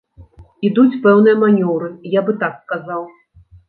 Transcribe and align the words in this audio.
Ідуць 0.69 0.99
пэўныя 1.05 1.39
манёўры, 1.43 1.93
я 2.19 2.27
бы 2.27 2.39
так 2.45 2.61
казаў. 2.77 3.03